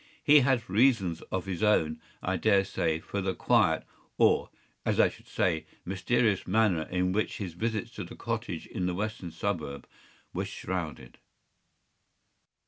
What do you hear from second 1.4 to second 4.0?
his own, I dare say, for the quiet,